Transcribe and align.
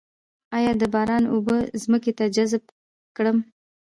آیا 0.57 0.71
د 0.81 0.83
باران 0.93 1.23
اوبه 1.33 1.57
ځمکې 1.81 2.11
ته 2.17 2.25
جذب 2.35 2.63
کړم؟ 3.15 3.37